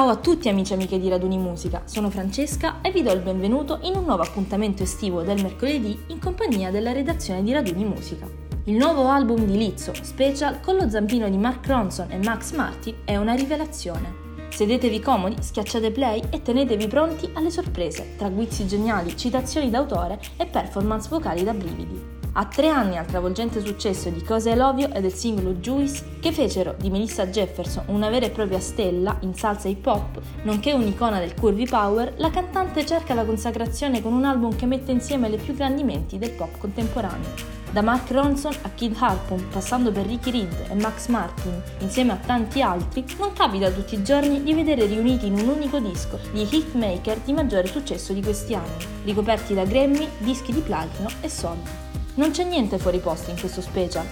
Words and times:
Ciao 0.00 0.08
a 0.08 0.16
tutti 0.16 0.48
amici 0.48 0.72
e 0.72 0.76
amiche 0.76 0.98
di 0.98 1.10
Raduni 1.10 1.36
Musica, 1.36 1.82
sono 1.84 2.08
Francesca 2.08 2.80
e 2.80 2.90
vi 2.90 3.02
do 3.02 3.12
il 3.12 3.20
benvenuto 3.20 3.80
in 3.82 3.96
un 3.96 4.04
nuovo 4.04 4.22
appuntamento 4.22 4.82
estivo 4.82 5.20
del 5.20 5.42
mercoledì 5.42 6.04
in 6.06 6.18
compagnia 6.18 6.70
della 6.70 6.92
redazione 6.92 7.42
di 7.42 7.52
Raduni 7.52 7.84
Musica. 7.84 8.26
Il 8.64 8.76
nuovo 8.76 9.08
album 9.08 9.44
di 9.44 9.58
Lizzo, 9.58 9.92
Special, 9.92 10.60
con 10.60 10.76
lo 10.76 10.88
zampino 10.88 11.28
di 11.28 11.36
Mark 11.36 11.66
Ronson 11.66 12.10
e 12.12 12.16
Max 12.16 12.54
Martin, 12.54 12.94
è 13.04 13.18
una 13.18 13.34
rivelazione. 13.34 14.48
Sedetevi 14.48 15.00
comodi, 15.00 15.36
schiacciate 15.38 15.90
play 15.90 16.22
e 16.30 16.40
tenetevi 16.40 16.86
pronti 16.86 17.30
alle 17.34 17.50
sorprese, 17.50 18.14
tra 18.16 18.30
guizzi 18.30 18.66
geniali, 18.66 19.14
citazioni 19.18 19.68
d'autore 19.68 20.18
e 20.38 20.46
performance 20.46 21.10
vocali 21.10 21.44
da 21.44 21.52
brividi. 21.52 22.19
A 22.32 22.44
tre 22.44 22.68
anni 22.68 22.96
al 22.96 23.06
travolgente 23.06 23.60
successo 23.60 24.08
di 24.08 24.22
Cose 24.22 24.54
Lovio 24.54 24.92
e 24.92 25.00
del 25.00 25.12
singolo 25.12 25.54
Juice, 25.54 26.18
che 26.20 26.30
fecero 26.30 26.76
di 26.78 26.88
Melissa 26.88 27.26
Jefferson 27.26 27.82
una 27.86 28.08
vera 28.08 28.26
e 28.26 28.30
propria 28.30 28.60
stella 28.60 29.16
in 29.22 29.34
salsa 29.34 29.66
hip 29.66 29.84
hop, 29.84 30.20
nonché 30.44 30.72
un'icona 30.72 31.18
del 31.18 31.34
curvy 31.34 31.66
power, 31.66 32.14
la 32.18 32.30
cantante 32.30 32.86
cerca 32.86 33.14
la 33.14 33.24
consacrazione 33.24 34.00
con 34.00 34.12
un 34.12 34.24
album 34.24 34.54
che 34.54 34.66
mette 34.66 34.92
insieme 34.92 35.28
le 35.28 35.38
più 35.38 35.54
grandi 35.56 35.82
menti 35.82 36.18
del 36.18 36.30
pop 36.30 36.56
contemporaneo. 36.56 37.58
Da 37.72 37.82
Mark 37.82 38.08
Ronson 38.12 38.54
a 38.62 38.68
Kid 38.70 38.94
Harpoon, 38.96 39.48
passando 39.50 39.90
per 39.90 40.06
Ricky 40.06 40.30
Reed 40.30 40.66
e 40.70 40.74
Max 40.74 41.08
Martin, 41.08 41.60
insieme 41.80 42.12
a 42.12 42.16
tanti 42.16 42.62
altri, 42.62 43.04
non 43.18 43.32
capita 43.32 43.72
tutti 43.72 43.96
i 43.96 44.04
giorni 44.04 44.44
di 44.44 44.54
vedere 44.54 44.86
riuniti 44.86 45.26
in 45.26 45.34
un 45.34 45.48
unico 45.48 45.80
disco 45.80 46.18
gli 46.32 46.46
hitmaker 46.48 47.18
di 47.24 47.32
maggiore 47.32 47.66
successo 47.66 48.12
di 48.12 48.22
questi 48.22 48.54
anni, 48.54 48.84
ricoperti 49.02 49.52
da 49.52 49.64
Grammy, 49.64 50.08
dischi 50.18 50.52
di 50.52 50.60
platino 50.60 51.08
e 51.20 51.28
soldi. 51.28 51.88
Non 52.20 52.32
c'è 52.32 52.44
niente 52.44 52.76
fuori 52.76 52.98
posto 52.98 53.30
in 53.30 53.40
questo 53.40 53.62
special, 53.62 54.06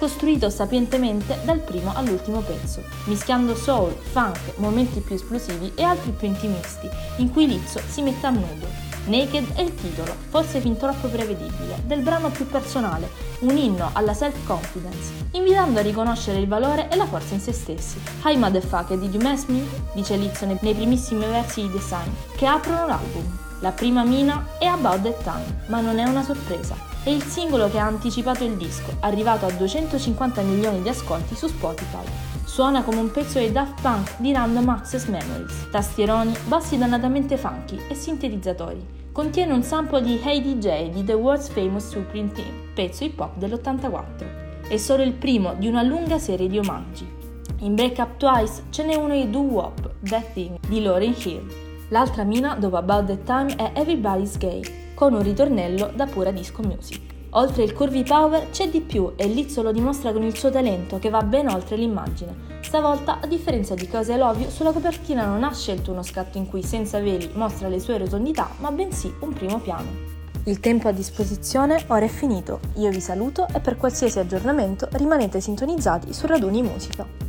costruito 0.00 0.50
sapientemente 0.50 1.38
dal 1.44 1.60
primo 1.60 1.92
all'ultimo 1.94 2.40
pezzo, 2.40 2.82
mischiando 3.04 3.54
soul, 3.54 3.92
funk, 3.92 4.54
momenti 4.56 4.98
più 4.98 5.14
esplosivi 5.14 5.70
e 5.76 5.84
altri 5.84 6.10
più 6.10 6.26
intimisti, 6.26 6.90
in 7.18 7.30
cui 7.30 7.46
Lizzo 7.46 7.80
si 7.86 8.02
mette 8.02 8.26
a 8.26 8.30
nudo. 8.30 8.66
Naked 9.04 9.54
è 9.54 9.60
il 9.60 9.72
titolo, 9.76 10.12
forse 10.28 10.58
fin 10.58 10.76
troppo 10.76 11.06
prevedibile, 11.06 11.80
del 11.84 12.02
brano 12.02 12.30
più 12.30 12.48
personale, 12.48 13.08
un 13.42 13.56
inno 13.56 13.90
alla 13.92 14.12
self-confidence, 14.12 15.12
invitando 15.30 15.78
a 15.78 15.82
riconoscere 15.82 16.40
il 16.40 16.48
valore 16.48 16.88
e 16.90 16.96
la 16.96 17.06
forza 17.06 17.34
in 17.34 17.40
se 17.40 17.52
stessi. 17.52 18.00
Hi 18.24 18.36
motherfucker, 18.36 18.98
did 18.98 19.14
you 19.14 19.22
mess 19.22 19.44
me? 19.44 19.62
dice 19.94 20.16
Lizzo 20.16 20.46
nei 20.46 20.74
primissimi 20.74 21.24
versi 21.26 21.62
di 21.62 21.70
Design, 21.70 22.10
che 22.34 22.46
aprono 22.46 22.88
l'album. 22.88 23.45
La 23.60 23.72
prima 23.72 24.04
mina 24.04 24.46
è 24.58 24.66
About 24.66 25.02
That 25.02 25.22
Time, 25.22 25.62
ma 25.66 25.80
non 25.80 25.98
è 25.98 26.04
una 26.04 26.22
sorpresa 26.22 26.94
è 27.06 27.10
il 27.10 27.22
singolo 27.22 27.70
che 27.70 27.78
ha 27.78 27.86
anticipato 27.86 28.42
il 28.42 28.56
disco, 28.56 28.96
arrivato 28.98 29.46
a 29.46 29.52
250 29.52 30.42
milioni 30.42 30.82
di 30.82 30.88
ascolti 30.88 31.36
su 31.36 31.46
Spotify. 31.46 32.04
Suona 32.44 32.82
come 32.82 32.98
un 32.98 33.12
pezzo 33.12 33.38
dei 33.38 33.52
Daft 33.52 33.80
Punk 33.80 34.16
di 34.16 34.32
Random 34.32 34.68
Access 34.70 35.06
Memories, 35.06 35.68
tastieroni, 35.70 36.34
bassi 36.48 36.76
dannatamente 36.76 37.36
funky 37.36 37.78
e 37.88 37.94
sintetizzatori. 37.94 38.84
Contiene 39.12 39.52
un 39.52 39.62
sample 39.62 40.02
di 40.02 40.20
Hey 40.20 40.42
DJ 40.42 40.90
di 40.90 41.04
The 41.04 41.12
World's 41.12 41.48
Famous 41.48 41.86
Supreme 41.86 42.32
Team, 42.32 42.72
pezzo 42.74 43.04
hip 43.04 43.20
hop 43.20 43.36
dell'84. 43.36 44.66
È 44.66 44.76
solo 44.76 45.04
il 45.04 45.12
primo 45.12 45.54
di 45.54 45.68
una 45.68 45.82
lunga 45.82 46.18
serie 46.18 46.48
di 46.48 46.58
omaggi. 46.58 47.08
In 47.58 47.76
Break 47.76 47.98
Up 47.98 48.16
Twice 48.16 48.64
ce 48.70 48.84
n'è 48.84 48.96
uno 48.96 49.14
di 49.14 49.30
Do 49.30 49.42
Wop, 49.42 49.94
That 50.08 50.32
Thing, 50.32 50.58
di 50.66 50.82
Lauryn 50.82 51.14
Hill. 51.16 51.65
L'altra 51.90 52.24
mina 52.24 52.56
dopo 52.56 52.76
About 52.78 53.06
That 53.06 53.22
Time 53.22 53.54
è 53.54 53.78
Everybody's 53.78 54.36
Gay, 54.38 54.60
con 54.94 55.14
un 55.14 55.22
ritornello 55.22 55.92
da 55.94 56.06
pura 56.06 56.32
disco 56.32 56.62
music. 56.62 57.00
Oltre 57.30 57.62
il 57.62 57.74
curvy 57.74 58.02
power 58.02 58.50
c'è 58.50 58.68
di 58.68 58.80
più 58.80 59.12
e 59.14 59.28
Lizzo 59.28 59.62
lo 59.62 59.70
dimostra 59.70 60.12
con 60.12 60.24
il 60.24 60.36
suo 60.36 60.50
talento 60.50 60.98
che 60.98 61.10
va 61.10 61.22
ben 61.22 61.48
oltre 61.48 61.76
l'immagine. 61.76 62.58
Stavolta, 62.60 63.20
a 63.20 63.26
differenza 63.28 63.74
di 63.74 63.86
Cose 63.86 64.16
Lovio, 64.16 64.50
sulla 64.50 64.72
copertina 64.72 65.26
non 65.26 65.44
ha 65.44 65.54
scelto 65.54 65.92
uno 65.92 66.02
scatto 66.02 66.38
in 66.38 66.48
cui 66.48 66.64
senza 66.64 66.98
veli 66.98 67.30
mostra 67.34 67.68
le 67.68 67.78
sue 67.78 67.98
rotondità, 67.98 68.48
ma 68.58 68.72
bensì 68.72 69.14
un 69.20 69.32
primo 69.32 69.60
piano. 69.60 70.14
Il 70.46 70.58
tempo 70.58 70.88
a 70.88 70.92
disposizione 70.92 71.84
ora 71.86 72.04
è 72.04 72.08
finito, 72.08 72.58
io 72.76 72.90
vi 72.90 73.00
saluto 73.00 73.46
e 73.54 73.60
per 73.60 73.76
qualsiasi 73.76 74.18
aggiornamento 74.18 74.88
rimanete 74.92 75.40
sintonizzati 75.40 76.12
su 76.12 76.26
Raduni 76.26 76.62
Musica. 76.62 77.25